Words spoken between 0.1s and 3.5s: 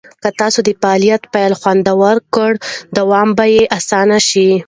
که تاسو د فعالیت پیل خوندور کړئ، دوام به